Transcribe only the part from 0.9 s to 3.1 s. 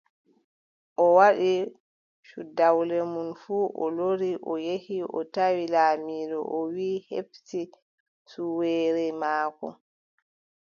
O waɗi cuɗawle